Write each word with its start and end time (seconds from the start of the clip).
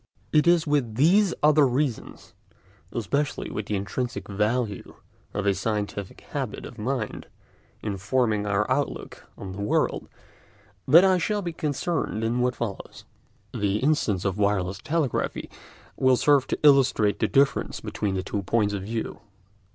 It 0.33 0.47
is 0.47 0.65
with 0.65 0.95
these 0.95 1.31
other 1.43 1.67
reasons, 1.67 2.33
especially 2.91 3.51
with 3.51 3.67
the 3.67 3.75
intrinsic 3.75 4.27
value 4.27 4.95
of 5.31 5.45
a 5.45 5.53
scientific 5.53 6.21
habit 6.31 6.65
of 6.65 6.79
mind 6.79 7.27
in 7.83 7.97
forming 7.97 8.47
our 8.47 8.67
outlook 8.67 9.27
on 9.37 9.51
the 9.51 9.61
world, 9.61 10.09
that 10.87 11.05
I 11.05 11.19
shall 11.19 11.43
be 11.43 11.53
concerned 11.53 12.23
in 12.23 12.39
what 12.39 12.55
follows. 12.55 13.05
The 13.53 13.77
instance 13.77 14.25
of 14.25 14.39
wireless 14.39 14.79
telegraphy 14.79 15.51
will 15.95 16.17
serve 16.17 16.47
to 16.47 16.59
illustrate 16.63 17.19
the 17.19 17.27
difference 17.27 17.79
between 17.79 18.15
the 18.15 18.23
two 18.23 18.41
points 18.41 18.73
of 18.73 18.81
view. 18.81 19.19